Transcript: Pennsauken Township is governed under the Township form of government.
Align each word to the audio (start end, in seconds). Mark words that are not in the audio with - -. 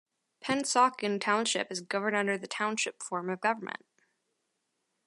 Pennsauken 0.43 1.21
Township 1.21 1.71
is 1.71 1.79
governed 1.81 2.15
under 2.17 2.35
the 2.35 2.47
Township 2.47 3.03
form 3.03 3.29
of 3.29 3.39
government. 3.39 3.85